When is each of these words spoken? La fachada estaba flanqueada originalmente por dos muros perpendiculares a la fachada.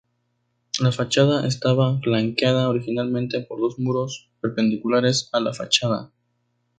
La 0.79 0.91
fachada 0.91 1.45
estaba 1.45 1.99
flanqueada 1.99 2.67
originalmente 2.69 3.41
por 3.41 3.59
dos 3.59 3.77
muros 3.77 4.31
perpendiculares 4.41 5.29
a 5.31 5.39
la 5.39 5.53
fachada. 5.53 6.11